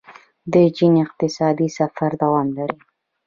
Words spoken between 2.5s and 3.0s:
لري.